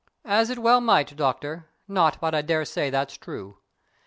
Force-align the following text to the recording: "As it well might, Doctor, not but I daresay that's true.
"As 0.25 0.49
it 0.49 0.57
well 0.57 0.81
might, 0.81 1.15
Doctor, 1.15 1.67
not 1.87 2.19
but 2.19 2.33
I 2.33 2.41
daresay 2.41 2.89
that's 2.89 3.17
true. 3.17 3.59